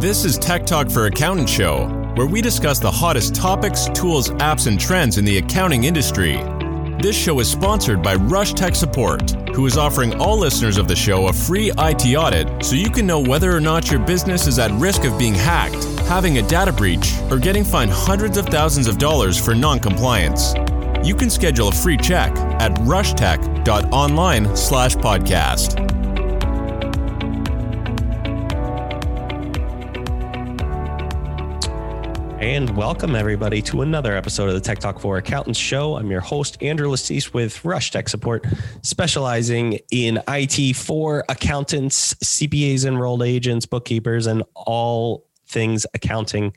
[0.00, 4.66] This is Tech Talk for Accountant Show, where we discuss the hottest topics, tools, apps,
[4.66, 6.38] and trends in the accounting industry.
[7.02, 10.96] This show is sponsored by Rush Tech Support, who is offering all listeners of the
[10.96, 14.58] show a free IT audit so you can know whether or not your business is
[14.58, 18.86] at risk of being hacked, having a data breach, or getting fined hundreds of thousands
[18.86, 20.54] of dollars for non-compliance.
[21.06, 24.56] You can schedule a free check at rushtech.online
[32.40, 35.98] And welcome everybody to another episode of the Tech Talk for Accountants show.
[35.98, 38.46] I'm your host, Andrew Lassise with Rush Tech Support,
[38.80, 46.54] specializing in IT for accountants, CPAs, enrolled agents, bookkeepers, and all things accounting.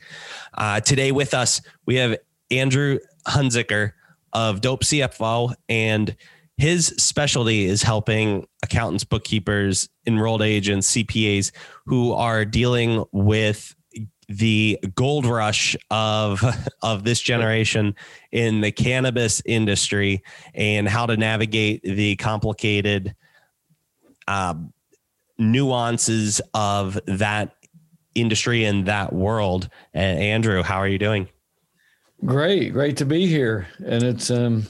[0.54, 2.16] Uh, today with us, we have
[2.50, 2.98] Andrew
[3.28, 3.92] Hunziker
[4.32, 6.16] of Dope CFO, and
[6.56, 11.52] his specialty is helping accountants, bookkeepers, enrolled agents, CPAs
[11.84, 13.73] who are dealing with
[14.28, 16.42] the gold rush of
[16.82, 17.94] of this generation
[18.32, 20.22] in the cannabis industry
[20.54, 23.14] and how to navigate the complicated
[24.26, 24.54] uh,
[25.38, 27.56] nuances of that
[28.14, 29.68] industry and that world.
[29.92, 31.28] And Andrew, how are you doing?
[32.24, 34.64] Great, great to be here, and it's um,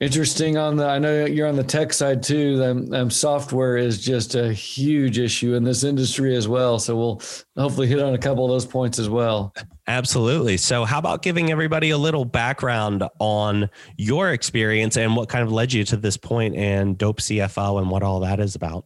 [0.00, 4.00] interesting on the i know you're on the tech side too um, um, software is
[4.02, 6.78] just a huge issue in this industry as well.
[6.78, 7.22] So we'll
[7.56, 9.52] hopefully hit on a couple of those points as well.
[9.86, 10.56] Absolutely.
[10.56, 15.52] So how about giving everybody a little background on your experience and what kind of
[15.52, 18.84] led you to this point and dope cfo and what all that is about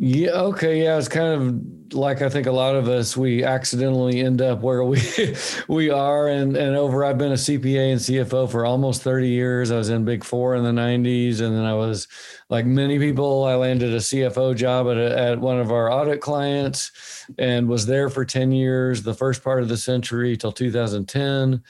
[0.00, 0.30] yeah.
[0.30, 0.84] Okay.
[0.84, 0.96] Yeah.
[0.96, 4.84] It's kind of like I think a lot of us we accidentally end up where
[4.84, 5.00] we
[5.68, 7.04] we are, and and over.
[7.04, 9.72] I've been a CPA and CFO for almost thirty years.
[9.72, 12.06] I was in Big Four in the '90s, and then I was
[12.48, 13.42] like many people.
[13.42, 17.84] I landed a CFO job at a, at one of our audit clients, and was
[17.84, 21.60] there for ten years, the first part of the century till 2010.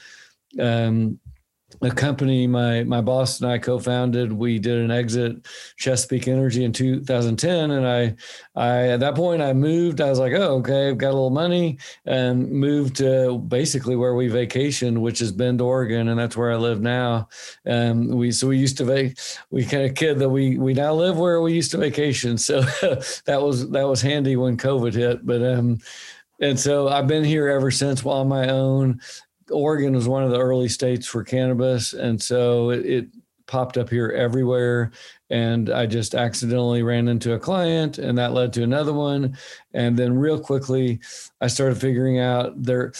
[0.59, 1.19] Um,
[1.81, 4.31] a company my my boss and I co-founded.
[4.31, 8.15] We did an exit Chesapeake Energy in 2010, and I
[8.55, 10.01] I at that point I moved.
[10.01, 14.15] I was like, oh okay, I've got a little money, and moved to basically where
[14.15, 17.29] we vacationed, which is Bend, Oregon, and that's where I live now.
[17.65, 19.17] And we so we used to vac
[19.51, 22.37] we kind of kid that we we now live where we used to vacation.
[22.37, 22.61] So
[23.25, 25.79] that was that was handy when COVID hit, but um.
[26.41, 29.01] And so I've been here ever since on my own.
[29.51, 33.07] Oregon was one of the early states for cannabis, and so it, it
[33.47, 34.91] popped up here everywhere.
[35.29, 39.37] And I just accidentally ran into a client, and that led to another one.
[39.73, 40.99] And then, real quickly,
[41.41, 42.93] I started figuring out there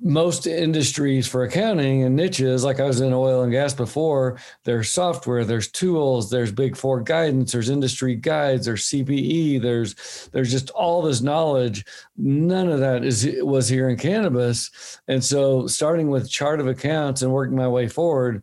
[0.00, 4.90] most industries for accounting and niches, like I was in oil and gas before, there's
[4.90, 10.70] software, there's tools, there's big four guidance, there's industry guides, there's CPE, there's there's just
[10.70, 11.84] all this knowledge.
[12.16, 15.00] None of that is was here in cannabis.
[15.08, 18.42] And so starting with chart of accounts and working my way forward,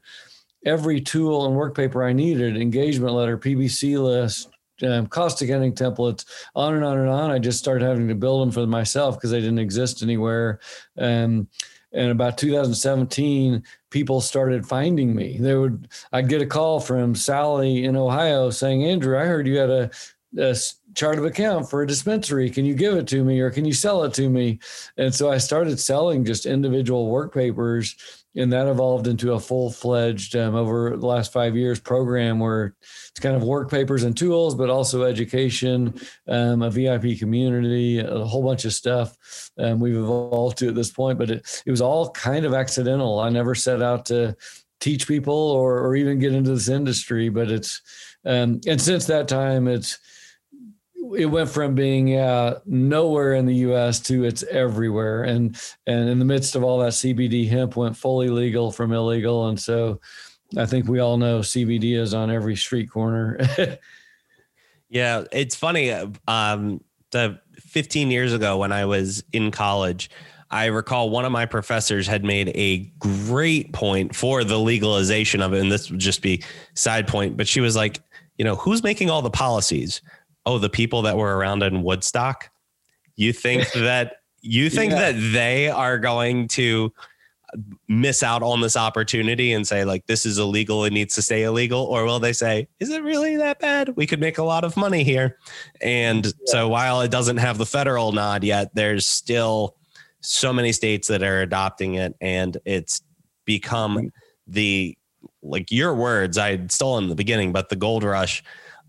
[0.66, 4.50] every tool and work paper I needed, engagement letter, PBC list,
[4.84, 6.26] um, cost accounting templates,
[6.56, 7.32] on and on and on.
[7.32, 10.60] I just started having to build them for myself because they didn't exist anywhere.
[10.98, 11.48] Um,
[11.94, 15.38] and about 2017, people started finding me.
[15.40, 19.58] They would, I'd get a call from Sally in Ohio saying, Andrew, I heard you
[19.58, 19.90] had a,
[20.38, 20.56] a
[20.94, 22.50] chart of account for a dispensary.
[22.50, 24.60] Can you give it to me or can you sell it to me?
[24.98, 30.36] And so I started selling just individual work papers and that evolved into a full-fledged
[30.36, 32.76] um, over the last five years program where
[33.10, 35.94] it's kind of work papers and tools but also education
[36.28, 40.92] um, a vip community a whole bunch of stuff um, we've evolved to at this
[40.92, 43.20] point but it, it was all kind of accidental.
[43.20, 44.36] I never set out to
[44.80, 47.82] teach people or, or even get into this industry but it's
[48.26, 49.98] um, and since that time it's
[51.18, 54.00] it went from being uh, nowhere in the U.S.
[54.02, 58.30] to it's everywhere, and and in the midst of all that, CBD hemp went fully
[58.30, 60.00] legal from illegal, and so
[60.58, 63.40] I think we all know CBD is on every street corner.
[64.90, 65.92] yeah, it's funny.
[66.28, 70.10] Um, the 15 years ago when I was in college.
[70.52, 75.54] I recall one of my professors had made a great point for the legalization of
[75.54, 75.60] it.
[75.60, 76.44] And this would just be
[76.76, 78.00] side point, but she was like,
[78.38, 80.02] you know, who's making all the policies?
[80.46, 82.50] Oh, the people that were around in Woodstock,
[83.16, 85.12] you think that you think yeah.
[85.12, 86.94] that they are going to
[87.88, 91.44] miss out on this opportunity and say like this is illegal it needs to stay
[91.44, 94.64] illegal or will they say is it really that bad we could make a lot
[94.64, 95.38] of money here
[95.82, 96.32] and yeah.
[96.46, 99.76] so while it doesn't have the federal nod yet there's still
[100.20, 103.02] so many states that are adopting it and it's
[103.46, 104.12] become
[104.48, 104.98] the
[105.42, 108.44] like your words i stole in the beginning but the gold rush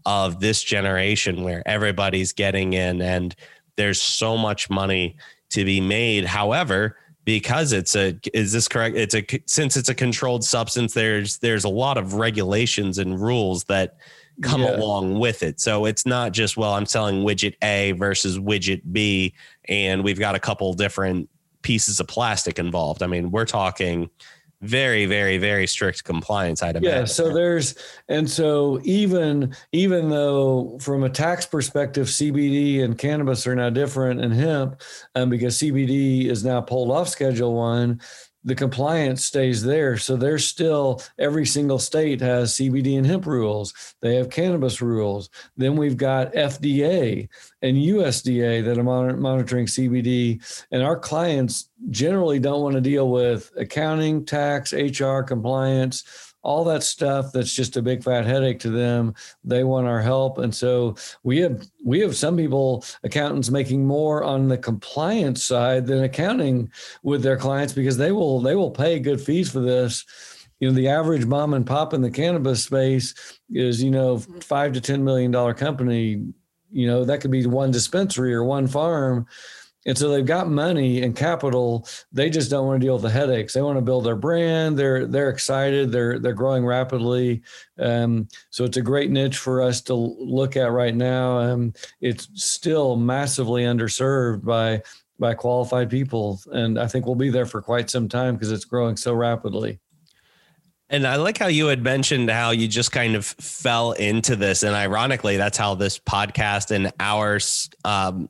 [0.06, 3.35] of this generation where everybody's getting in and
[3.76, 5.17] there's so much money
[5.50, 6.25] to be made.
[6.25, 11.38] However, because it's a is this correct it's a since it's a controlled substance there's
[11.38, 13.97] there's a lot of regulations and rules that
[14.43, 14.76] come yeah.
[14.76, 19.35] along with it so it's not just well i'm selling widget a versus widget b
[19.64, 21.29] and we've got a couple different
[21.62, 24.09] pieces of plastic involved i mean we're talking
[24.67, 27.75] very very very strict compliance item yeah so there's
[28.09, 34.21] and so even even though from a tax perspective cbd and cannabis are now different
[34.21, 34.81] and hemp
[35.15, 38.01] um, because cbd is now pulled off schedule one
[38.47, 39.99] the compliance stays there.
[39.99, 43.75] So there's still every single state has CBD and hemp rules.
[44.01, 45.29] They have cannabis rules.
[45.57, 47.29] Then we've got FDA
[47.61, 50.65] and USDA that are monitoring CBD.
[50.71, 56.85] And our clients generally don't want to deal with accounting, tax, HR, compliance all that
[56.85, 59.13] stuff that's just a big fat headache to them.
[59.43, 60.39] They want our help.
[60.39, 60.95] And so
[61.25, 66.71] we have we have some people accountants making more on the compliance side than accounting
[67.03, 70.05] with their clients because they will they will pay good fees for this.
[70.61, 73.13] You know the average mom and pop in the cannabis space
[73.51, 76.33] is you know five to ten million dollar company.
[76.71, 79.27] You know that could be one dispensary or one farm
[79.87, 81.88] and so they've got money and capital.
[82.12, 83.55] They just don't want to deal with the headaches.
[83.55, 84.77] They want to build their brand.
[84.77, 85.93] They're they're excited.
[85.93, 87.43] They're they're growing rapidly.
[87.79, 91.38] Um, so it's a great niche for us to look at right now.
[91.38, 94.83] Um, it's still massively underserved by
[95.19, 98.65] by qualified people, and I think we'll be there for quite some time because it's
[98.65, 99.79] growing so rapidly.
[100.88, 104.65] And I like how you had mentioned how you just kind of fell into this,
[104.65, 107.38] and ironically, that's how this podcast and our
[107.85, 108.29] um,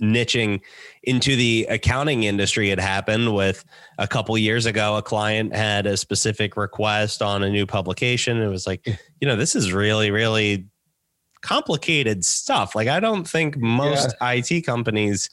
[0.00, 0.60] niching
[1.04, 3.64] into the accounting industry had happened with
[3.98, 8.40] a couple years ago a client had a specific request on a new publication.
[8.40, 8.86] It was like
[9.20, 10.66] you know this is really really
[11.40, 12.74] complicated stuff.
[12.74, 14.28] Like i don't think most yeah.
[14.28, 15.30] it companies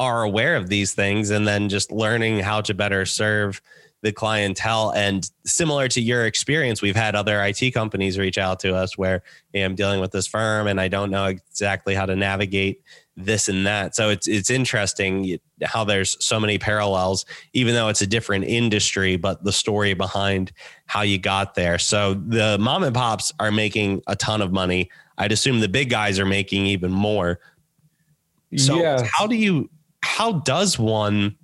[0.00, 3.60] are aware of these things and then just learning how to better serve
[4.02, 8.74] the clientele and similar to your experience we've had other IT companies reach out to
[8.74, 12.16] us where hey, I'm dealing with this firm and I don't know exactly how to
[12.16, 12.82] navigate
[13.16, 13.94] this and that.
[13.94, 19.16] So it's it's interesting how there's so many parallels, even though it's a different industry,
[19.16, 20.52] but the story behind
[20.86, 21.78] how you got there.
[21.78, 24.90] So the mom and pops are making a ton of money.
[25.18, 27.40] I'd assume the big guys are making even more.
[28.56, 29.06] So yeah.
[29.12, 29.70] how do you
[30.02, 31.36] how does one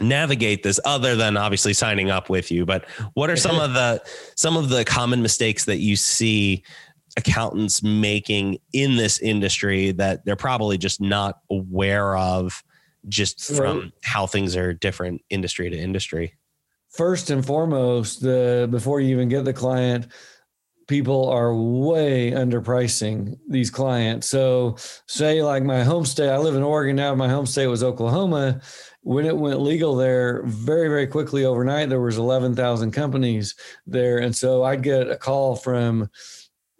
[0.00, 3.64] navigate this other than obviously signing up with you but what are some mm-hmm.
[3.64, 4.02] of the
[4.36, 6.62] some of the common mistakes that you see
[7.16, 12.62] accountants making in this industry that they're probably just not aware of
[13.08, 16.34] just from how things are different industry to industry?
[16.90, 20.08] First and foremost the before you even get the client
[20.90, 24.26] people are way underpricing these clients.
[24.26, 24.76] So
[25.06, 28.60] say like my home state i live in oregon now my home state was oklahoma
[29.02, 33.54] when it went legal there very very quickly overnight there was 11,000 companies
[33.86, 36.10] there and so I'd get a call from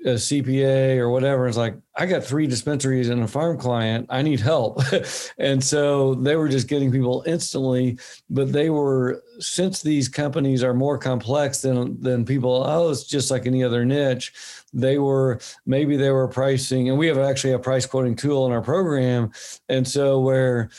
[0.04, 1.46] a CPA or whatever.
[1.46, 4.06] It's like, I got three dispensaries and a farm client.
[4.08, 4.80] I need help.
[5.38, 7.98] and so they were just getting people instantly,
[8.30, 13.30] but they were, since these companies are more complex than, than people, oh, it's just
[13.30, 14.32] like any other niche.
[14.72, 18.52] They were, maybe they were pricing, and we have actually a price quoting tool in
[18.52, 19.32] our program.
[19.68, 20.70] And so where,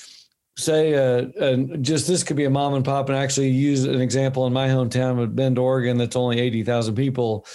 [0.61, 4.47] say uh, just this could be a mom and pop and actually use an example
[4.47, 7.45] in my hometown of bend oregon that's only 80000 people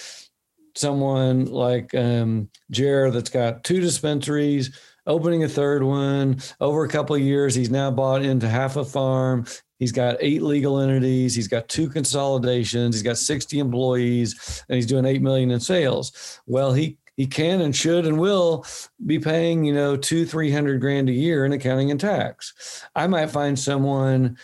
[0.77, 7.17] someone like um, Jared that's got two dispensaries, opening a third one over a couple
[7.19, 7.55] years.
[7.55, 9.47] He's now bought into half a farm.
[9.79, 11.35] He's got eight legal entities.
[11.35, 12.95] He's got two consolidations.
[12.95, 16.41] He's got 60 employees, and he's doing eight million in sales.
[16.47, 18.65] Well, he he can and should and will
[19.05, 22.85] be paying you know two three hundred grand a year in accounting and tax.
[22.95, 24.37] I might find someone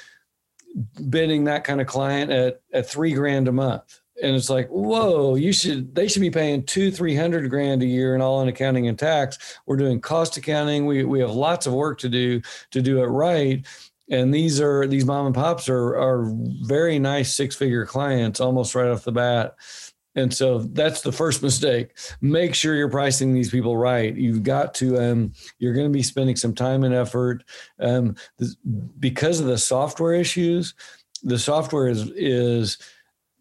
[1.10, 4.00] bidding that kind of client at at three grand a month.
[4.22, 7.86] And it's like whoa you should they should be paying two three hundred grand a
[7.86, 9.58] year and all in accounting and tax.
[9.66, 10.86] We're doing cost accounting.
[10.86, 13.66] We, we have lots of work to do to do it right.
[14.10, 16.30] And these are these mom and pops are are
[16.62, 19.56] very nice six figure clients almost right off the bat
[20.14, 24.74] and so that's the first mistake make sure you're pricing these people right you've got
[24.74, 27.44] to um, you're going to be spending some time and effort
[27.80, 28.14] um,
[28.98, 30.74] because of the software issues
[31.22, 32.78] the software is is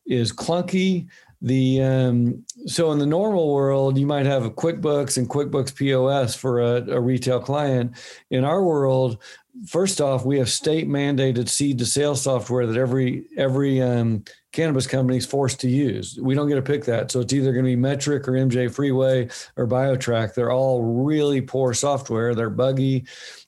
[0.05, 1.07] is clunky.
[1.43, 6.35] The um, so in the normal world, you might have a QuickBooks and QuickBooks POS
[6.35, 7.95] for a, a retail client.
[8.29, 9.17] In our world,
[9.65, 14.87] first off, we have state mandated seed to sale software that every every um, cannabis
[14.87, 16.19] companies forced to use.
[16.21, 18.73] We don't get to pick that, so it's either going to be Metrc or MJ
[18.73, 20.33] Freeway or BioTrack.
[20.33, 22.35] They're all really poor software.
[22.35, 23.05] They're buggy,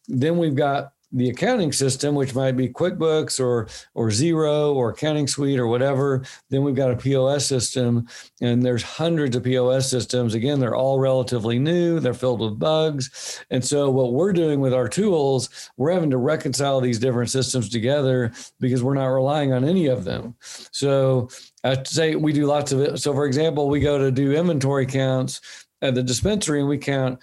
[0.08, 5.28] then we've got the accounting system, which might be QuickBooks or or Xero or Accounting
[5.28, 6.24] Suite or whatever.
[6.50, 8.08] Then we've got a POS system,
[8.42, 10.34] and there's hundreds of POS systems.
[10.34, 12.00] Again, they're all relatively new.
[12.00, 16.18] They're filled with bugs, and so what we're doing with our tools, we're having to
[16.18, 20.36] reconcile these different systems together because we're not relying on any of them.
[20.42, 21.30] So
[21.64, 22.98] I say we do lots of it.
[22.98, 25.42] So for example, we go to do inventory counts
[25.82, 27.20] at the dispensary, and we count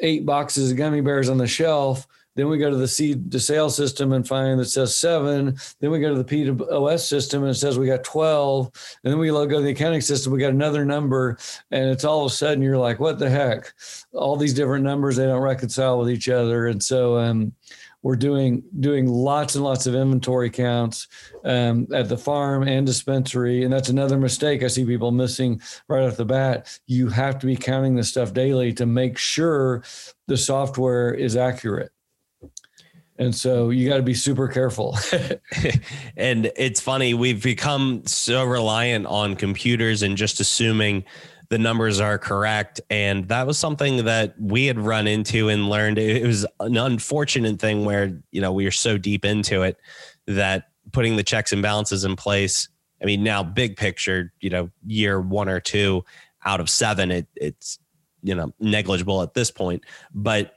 [0.00, 2.06] eight boxes of gummy bears on the shelf
[2.40, 5.58] then we go to the to sale system and find that says seven.
[5.80, 8.70] Then we go to the POS system and it says we got 12.
[9.04, 11.36] And then we go to the accounting system, we got another number.
[11.70, 13.74] And it's all of a sudden you're like, what the heck?
[14.14, 16.68] All these different numbers, they don't reconcile with each other.
[16.68, 17.52] And so um,
[18.02, 21.08] we're doing doing lots and lots of inventory counts
[21.44, 26.06] um, at the farm and dispensary and that's another mistake i see people missing right
[26.06, 29.82] off the bat you have to be counting this stuff daily to make sure
[30.28, 31.92] the software is accurate
[33.20, 34.96] and so you got to be super careful.
[36.16, 41.04] and it's funny, we've become so reliant on computers and just assuming
[41.50, 42.80] the numbers are correct.
[42.88, 45.98] And that was something that we had run into and learned.
[45.98, 49.76] It was an unfortunate thing where, you know, we are so deep into it
[50.26, 52.70] that putting the checks and balances in place.
[53.02, 56.06] I mean, now big picture, you know, year one or two
[56.46, 57.78] out of seven, it, it's,
[58.22, 59.84] you know, negligible at this point.
[60.14, 60.54] But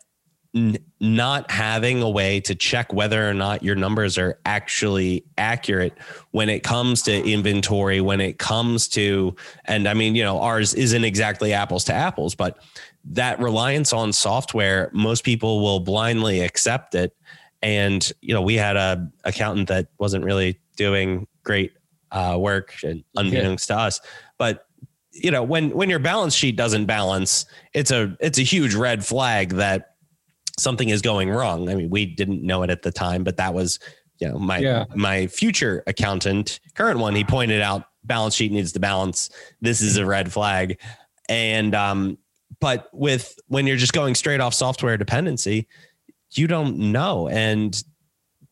[0.55, 5.93] n- not having a way to check whether or not your numbers are actually accurate
[6.31, 10.73] when it comes to inventory, when it comes to, and I mean, you know, ours
[10.73, 12.59] isn't exactly apples to apples, but
[13.05, 17.15] that reliance on software, most people will blindly accept it.
[17.61, 21.73] And, you know, we had a accountant that wasn't really doing great
[22.11, 23.75] uh, work and unbeknownst yeah.
[23.75, 24.01] to us,
[24.37, 24.67] but
[25.13, 29.05] you know when when your balance sheet doesn't balance it's a it's a huge red
[29.05, 29.92] flag that
[30.57, 31.69] something is going wrong.
[31.69, 33.79] I mean, we didn't know it at the time, but that was,
[34.19, 34.85] you know, my yeah.
[34.95, 39.29] my future accountant, current one, he pointed out balance sheet needs to balance.
[39.61, 40.79] This is a red flag.
[41.29, 42.17] And um,
[42.59, 45.67] but with when you're just going straight off software dependency,
[46.31, 47.27] you don't know.
[47.29, 47.81] And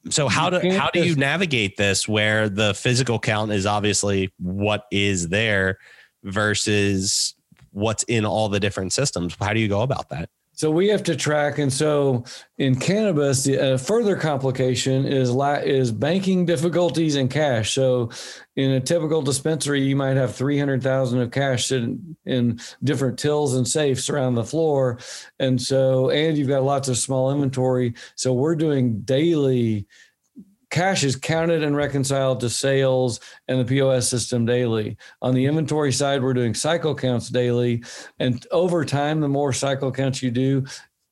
[0.09, 4.85] so how do how do you navigate this where the physical count is obviously what
[4.91, 5.77] is there
[6.23, 7.35] versus
[7.71, 9.35] what's in all the different systems?
[9.39, 10.29] How do you go about that?
[10.61, 12.23] So we have to track, and so
[12.59, 17.73] in cannabis, the uh, further complication is la- is banking difficulties and cash.
[17.73, 18.11] So
[18.55, 23.17] in a typical dispensary, you might have three hundred thousand of cash sitting in different
[23.17, 24.99] tills and safes around the floor,
[25.39, 27.95] and so and you've got lots of small inventory.
[28.13, 29.87] So we're doing daily
[30.71, 34.97] cash is counted and reconciled to sales and the POS system daily.
[35.21, 37.83] On the inventory side, we're doing cycle counts daily.
[38.19, 40.65] And over time, the more cycle counts you do,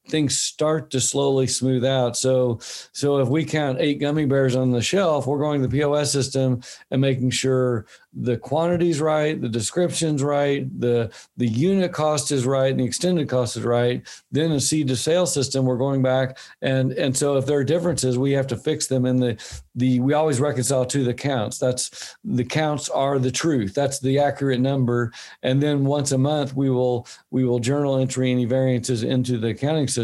[0.10, 2.18] things start to slowly smooth out.
[2.18, 2.60] So,
[2.92, 6.12] so if we count eight gummy bears on the shelf, we're going to the POS
[6.12, 6.62] system
[6.92, 12.72] and making sure the quantity's right, the description's right, the the unit cost is right,
[12.72, 14.06] and the extended cost is right.
[14.32, 17.64] Then a seed to sale system, we're going back and and so if there are
[17.64, 19.38] differences, we have to fix them in the
[19.76, 21.60] the we always reconcile to the counts.
[21.60, 23.74] That's the counts are the truth.
[23.76, 25.12] That's the accurate number.
[25.44, 29.50] And then once a month we will we will journal entry any variances into the
[29.50, 29.99] accounting system.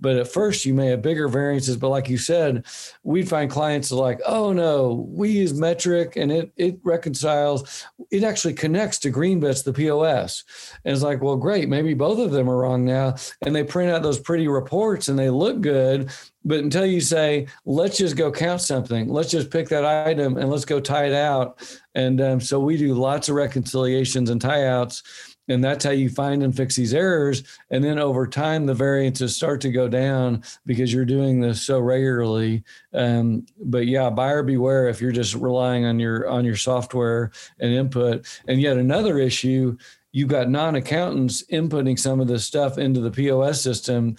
[0.00, 2.64] But at first you may have bigger variances, but like you said,
[3.02, 7.84] we'd find clients are like, oh no, we use Metrc and it it reconciles reconciles,
[8.10, 10.44] it actually connects to GreenBits, the POS.
[10.84, 13.16] And it's like, well, great, maybe both of them are wrong now.
[13.42, 16.10] And they print out those pretty reports and they look good.
[16.44, 20.50] But until you say, let's just go count something, let's just pick that item and
[20.50, 21.60] let's go tie it out.
[21.94, 26.08] And um, so we do lots of reconciliations and tie outs and that's how you
[26.08, 27.42] find and fix these errors.
[27.70, 31.80] And then over time the variances start to go down because you're doing this so
[31.80, 32.64] regularly.
[32.92, 37.72] Um, but yeah buyer beware if you're just relying on your on your software and
[37.72, 38.26] input.
[38.48, 39.76] And yet another issue
[40.12, 44.16] you've got non-accountants inputting some of this stuff into the pos system.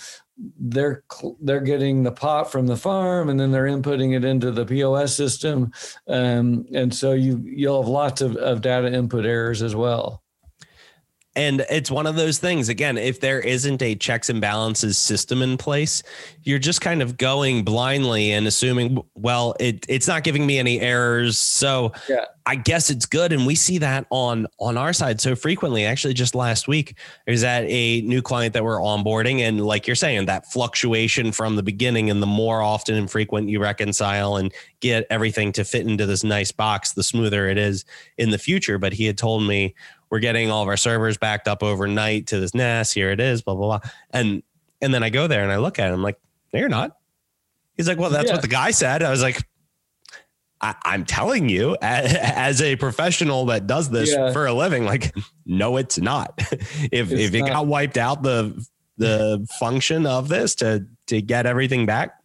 [0.60, 1.04] They're
[1.40, 5.16] they're getting the pot from the farm and then they're inputting it into the POS
[5.16, 5.72] system,
[6.10, 10.25] um, and so you you'll have lots of, of data input errors as well.
[11.36, 15.42] And it's one of those things, again, if there isn't a checks and balances system
[15.42, 16.02] in place,
[16.44, 20.80] you're just kind of going blindly and assuming, well, it, it's not giving me any
[20.80, 21.38] errors.
[21.38, 22.26] So yeah.
[22.46, 23.34] I guess it's good.
[23.34, 25.84] And we see that on, on our side so frequently.
[25.84, 29.40] Actually, just last week, there's that a new client that we're onboarding.
[29.40, 33.50] And like you're saying, that fluctuation from the beginning and the more often and frequent
[33.50, 37.84] you reconcile and get everything to fit into this nice box, the smoother it is
[38.18, 38.78] in the future.
[38.78, 39.76] But he had told me,
[40.10, 42.92] we're getting all of our servers backed up overnight to this NAS.
[42.92, 43.90] Here it is, blah, blah, blah.
[44.12, 44.44] And
[44.82, 46.20] and then I go there and I look at him like,
[46.54, 46.98] no, you're not.
[47.76, 48.34] He's like, well, that's yeah.
[48.34, 49.04] what the guy said.
[49.04, 49.42] I was like,
[50.62, 54.32] I, am telling you, as, a professional that does this yeah.
[54.32, 55.14] for a living, like,
[55.46, 56.34] no, it's not.
[56.40, 57.50] if it's if it not.
[57.50, 58.66] got wiped out, the
[58.98, 62.22] the function of this to to get everything back,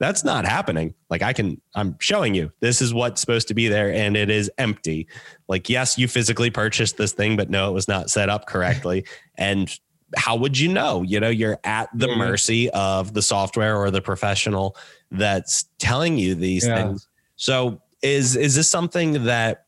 [0.00, 0.94] that's not happening.
[1.10, 4.30] Like I can, I'm showing you this is what's supposed to be there, and it
[4.30, 5.06] is empty.
[5.46, 9.04] Like yes, you physically purchased this thing, but no, it was not set up correctly,
[9.36, 9.78] and
[10.16, 11.02] how would you know?
[11.02, 12.18] You know, you're at the mm-hmm.
[12.18, 14.74] mercy of the software or the professional
[15.10, 16.76] that's telling you these yeah.
[16.76, 17.06] things.
[17.36, 19.66] So is is this something that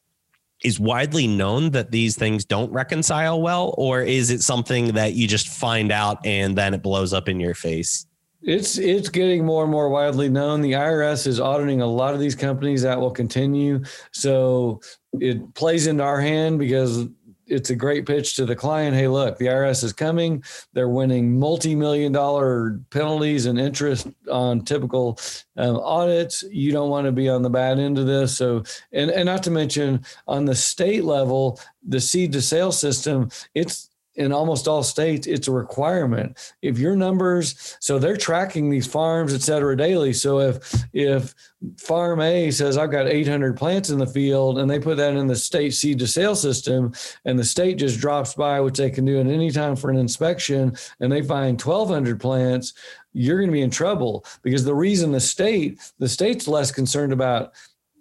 [0.64, 5.28] is widely known that these things don't reconcile well, or is it something that you
[5.28, 8.06] just find out and then it blows up in your face?
[8.42, 10.60] It's it's getting more and more widely known.
[10.60, 13.84] The IRS is auditing a lot of these companies that will continue.
[14.10, 14.80] So
[15.12, 17.06] it plays into our hand because
[17.46, 18.96] it's a great pitch to the client.
[18.96, 20.42] Hey, look, the IRS is coming.
[20.72, 25.18] They're winning multi-million dollar penalties and interest on typical
[25.56, 26.42] um, audits.
[26.50, 28.36] You don't want to be on the bad end of this.
[28.36, 33.30] So, and and not to mention on the state level, the seed to sale system,
[33.54, 36.54] it's in almost all states, it's a requirement.
[36.60, 40.12] If your numbers, so they're tracking these farms, et cetera, daily.
[40.12, 41.34] So if if
[41.78, 45.26] farm A says I've got 800 plants in the field, and they put that in
[45.26, 46.92] the state seed to sale system,
[47.24, 49.96] and the state just drops by, which they can do at any time for an
[49.96, 52.74] inspection, and they find 1,200 plants,
[53.14, 57.12] you're going to be in trouble because the reason the state the state's less concerned
[57.12, 57.52] about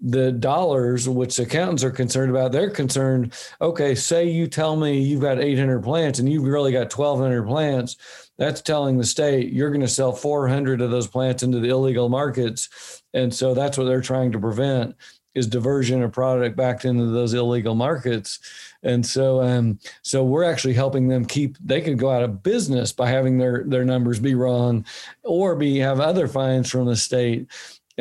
[0.01, 3.34] the dollars, which accountants are concerned about, they're concerned.
[3.62, 7.98] Okay, say you tell me you've got 800 plants and you've really got 1,200 plants.
[8.38, 12.10] That's telling the state you're going to sell 400 of those plants into the illegal
[12.10, 14.96] markets, and so that's what they're trying to prevent
[15.34, 18.39] is diversion of product back into those illegal markets.
[18.84, 21.58] And so, um, so we're actually helping them keep.
[21.60, 24.86] They could go out of business by having their their numbers be wrong,
[25.24, 27.48] or be have other fines from the state.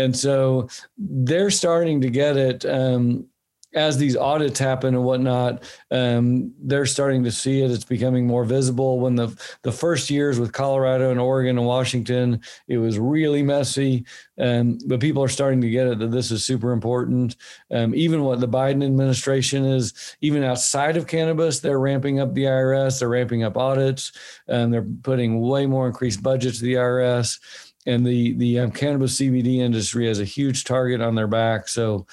[0.01, 3.27] And so they're starting to get it um,
[3.73, 5.63] as these audits happen and whatnot.
[5.91, 7.71] Um, they're starting to see it.
[7.71, 8.99] It's becoming more visible.
[8.99, 9.29] When the
[9.63, 14.05] the first years with Colorado and Oregon and Washington, it was really messy.
[14.39, 17.37] Um, but people are starting to get it that this is super important.
[17.71, 22.45] Um, even what the Biden administration is, even outside of cannabis, they're ramping up the
[22.45, 22.99] IRS.
[22.99, 24.13] They're ramping up audits,
[24.49, 27.39] and they're putting way more increased budgets to the IRS
[27.87, 31.69] and the the um, cannabis CBD industry has a huge target on their back.
[31.69, 32.07] So,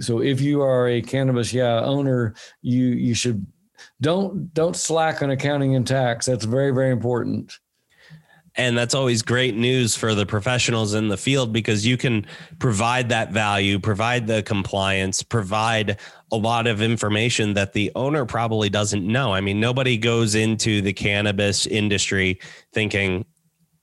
[0.00, 3.46] so if you are a cannabis yeah owner, you you should
[4.00, 6.26] don't don't slack on accounting and tax.
[6.26, 7.58] That's very very important.
[8.54, 12.26] And that's always great news for the professionals in the field because you can
[12.58, 15.98] provide that value, provide the compliance, provide
[16.30, 19.32] a lot of information that the owner probably doesn't know.
[19.32, 22.40] I mean, nobody goes into the cannabis industry
[22.74, 23.24] thinking,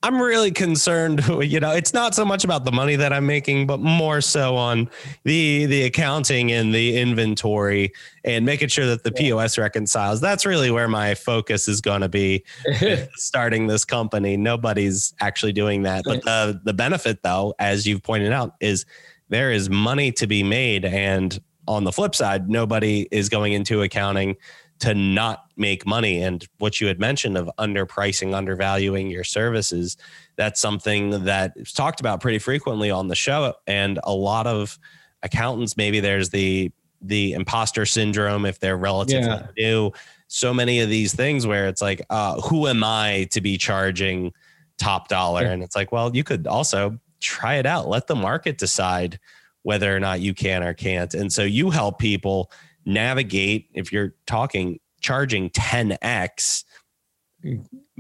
[0.01, 1.25] I'm really concerned.
[1.49, 4.55] You know, it's not so much about the money that I'm making, but more so
[4.55, 4.89] on
[5.23, 9.11] the the accounting and the inventory and making sure that the.
[9.11, 10.21] POS reconciles.
[10.21, 12.43] That's really where my focus is going to be
[13.15, 14.37] starting this company.
[14.37, 18.85] Nobody's actually doing that, but the the benefit, though, as you've pointed out, is
[19.29, 23.81] there is money to be made, and on the flip side, nobody is going into
[23.81, 24.37] accounting
[24.79, 26.23] to not make money.
[26.23, 29.97] And what you had mentioned of underpricing, undervaluing your services,
[30.37, 33.53] that's something that is talked about pretty frequently on the show.
[33.67, 34.79] And a lot of
[35.21, 39.47] accountants, maybe there's the the imposter syndrome if they're relatively yeah.
[39.57, 39.91] new.
[40.27, 44.33] So many of these things where it's like, uh, who am I to be charging
[44.77, 45.43] top dollar?
[45.43, 45.51] Yeah.
[45.51, 47.87] And it's like, well, you could also try it out.
[47.87, 49.17] Let the market decide
[49.63, 51.13] whether or not you can or can't.
[51.13, 52.51] And so you help people
[52.89, 56.63] navigate if you're talking charging 10x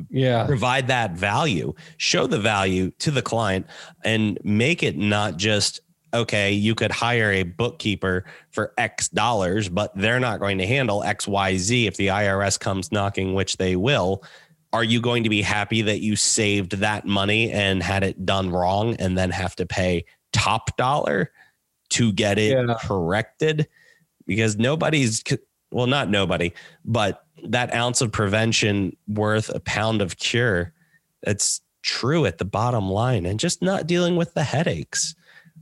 [0.09, 0.45] yeah.
[0.45, 3.65] provide that value show the value to the client
[4.03, 5.79] and make it not just
[6.13, 11.01] okay you could hire a bookkeeper for x dollars but they're not going to handle
[11.01, 14.23] xyz if the irs comes knocking which they will.
[14.71, 18.51] Are you going to be happy that you saved that money and had it done
[18.51, 21.31] wrong and then have to pay top dollar
[21.89, 22.75] to get it yeah.
[22.79, 23.67] corrected
[24.29, 25.23] because nobody's
[25.71, 26.53] well not nobody
[26.85, 30.71] but that ounce of prevention worth a pound of cure
[31.23, 35.15] that's true at the bottom line and just not dealing with the headaches.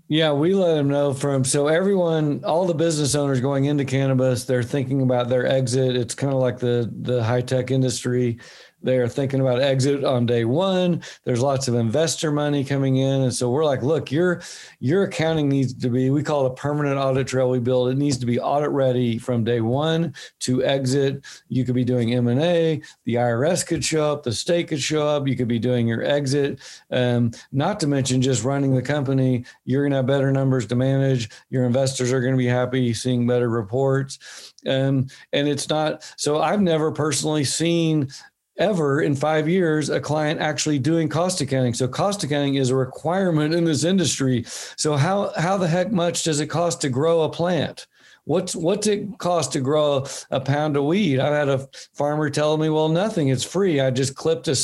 [0.09, 4.43] Yeah we let them know from so everyone all the business owners going into cannabis
[4.43, 5.95] they're thinking about their exit.
[5.95, 8.39] It's kind of like the the high tech industry
[8.81, 11.01] they're thinking about exit on day one.
[11.23, 13.21] There's lots of investor money coming in.
[13.23, 14.41] And so we're like, look, your
[14.79, 17.89] your accounting needs to be, we call it a permanent audit trail we build.
[17.89, 21.25] It needs to be audit ready from day one to exit.
[21.49, 25.27] You could be doing M&A, the IRS could show up, the state could show up,
[25.27, 26.59] you could be doing your exit.
[26.91, 31.29] Um, not to mention just running the company, you're gonna have better numbers to manage.
[31.49, 34.53] Your investors are gonna be happy seeing better reports.
[34.67, 38.09] Um, and it's not so I've never personally seen
[38.57, 41.73] ever in five years a client actually doing cost accounting.
[41.73, 44.43] So cost accounting is a requirement in this industry.
[44.45, 47.87] So how how the heck much does it cost to grow a plant?
[48.27, 51.21] What's what's it cost to grow a pound of weed?
[51.21, 53.29] I've had a farmer tell me, well, nothing.
[53.29, 53.79] It's free.
[53.79, 54.57] I just clipped a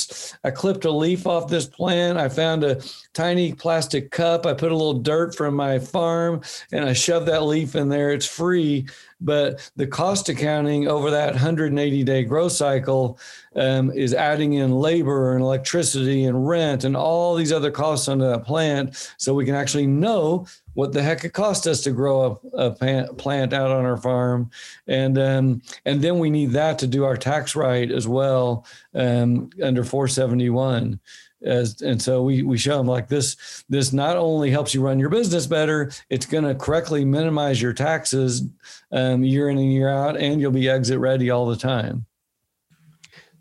[0.44, 2.18] I clipped a leaf off this plant.
[2.18, 2.82] I found a
[3.14, 4.46] tiny plastic cup.
[4.46, 6.42] I put a little dirt from my farm
[6.74, 8.12] and I shoved that leaf in there.
[8.12, 8.86] It's free.
[9.24, 13.18] But the cost accounting over that 180 day growth cycle
[13.56, 18.26] um, is adding in labor and electricity and rent and all these other costs onto
[18.26, 19.12] that plant.
[19.18, 23.14] So we can actually know what the heck it cost us to grow a, a
[23.14, 24.50] plant out on our farm,
[24.88, 29.50] and um, and then we need that to do our tax right as well um,
[29.62, 31.00] under 471.
[31.44, 33.64] As, and so we we show them like this.
[33.70, 37.74] This not only helps you run your business better, it's going to correctly minimize your
[37.74, 38.48] taxes
[38.92, 42.06] um, year in and year out, and you'll be exit ready all the time.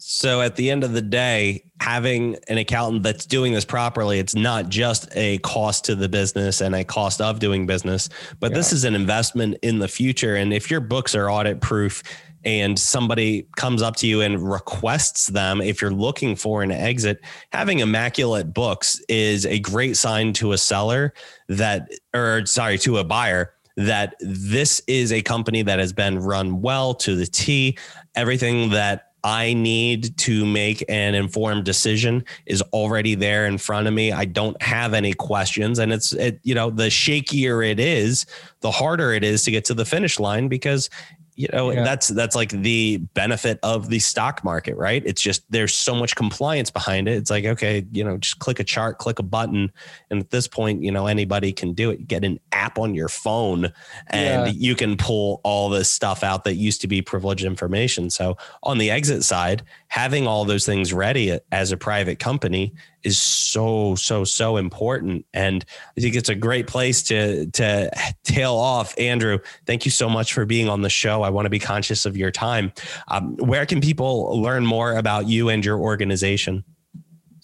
[0.04, 4.34] So at the end of the day, having an accountant that's doing this properly, it's
[4.34, 8.08] not just a cost to the business and a cost of doing business,
[8.40, 8.56] but yeah.
[8.56, 10.34] this is an investment in the future.
[10.34, 12.02] And if your books are audit proof
[12.44, 17.20] and somebody comes up to you and requests them, if you're looking for an exit,
[17.52, 21.14] having immaculate books is a great sign to a seller
[21.48, 26.60] that, or sorry, to a buyer that this is a company that has been run
[26.60, 27.78] well to the T.
[28.14, 33.94] Everything that I need to make an informed decision is already there in front of
[33.94, 34.10] me.
[34.10, 35.78] I don't have any questions.
[35.78, 38.26] And it's, it, you know, the shakier it is,
[38.60, 40.90] the harder it is to get to the finish line because
[41.34, 41.82] you know yeah.
[41.82, 46.14] that's that's like the benefit of the stock market right it's just there's so much
[46.14, 49.72] compliance behind it it's like okay you know just click a chart click a button
[50.10, 52.94] and at this point you know anybody can do it you get an app on
[52.94, 53.72] your phone
[54.08, 54.52] and yeah.
[54.54, 58.78] you can pull all this stuff out that used to be privileged information so on
[58.78, 59.62] the exit side
[59.92, 65.66] having all those things ready as a private company is so so so important and
[65.98, 67.90] i think it's a great place to to
[68.24, 71.50] tail off andrew thank you so much for being on the show i want to
[71.50, 72.72] be conscious of your time
[73.08, 76.64] um, where can people learn more about you and your organization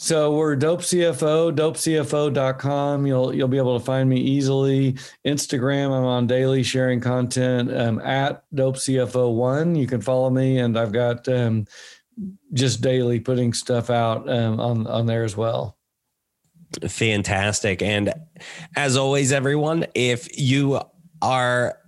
[0.01, 3.05] so we're dope CFO, dopecfo.com.
[3.05, 4.93] You'll you'll be able to find me easily.
[5.27, 9.77] Instagram, I'm on daily sharing content um, at dopecfo1.
[9.77, 11.67] You can follow me, and I've got um,
[12.53, 15.77] just daily putting stuff out um, on on there as well.
[16.87, 17.83] Fantastic.
[17.83, 18.13] And
[18.77, 20.81] as always, everyone, if you
[21.23, 21.79] are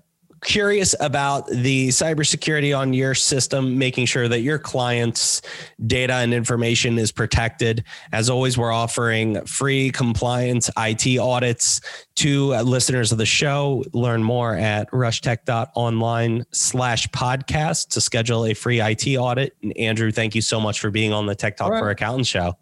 [0.43, 5.43] curious about the cybersecurity on your system, making sure that your clients'
[5.87, 7.85] data and information is protected.
[8.13, 11.81] As always, we're offering free compliance IT audits
[12.17, 13.85] to listeners of the show.
[13.93, 19.57] Learn more at rushtech.online slash podcast to schedule a free IT audit.
[19.63, 21.81] And Andrew, thank you so much for being on the Tech Talk right.
[21.81, 22.57] for Accountants show.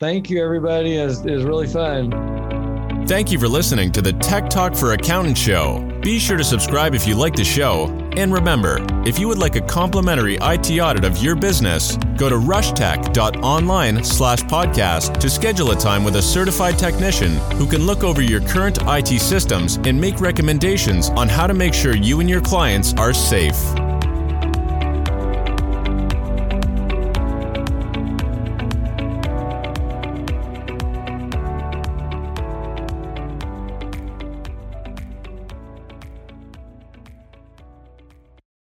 [0.00, 0.96] Thank you, everybody.
[0.96, 3.06] It was, it was really fun.
[3.06, 5.87] Thank you for listening to the Tech Talk for Accountant show.
[6.08, 7.88] Be sure to subscribe if you like the show.
[8.16, 12.34] And remember, if you would like a complimentary IT audit of your business, go to
[12.34, 18.22] rushtech.online slash podcast to schedule a time with a certified technician who can look over
[18.22, 22.40] your current IT systems and make recommendations on how to make sure you and your
[22.40, 23.58] clients are safe.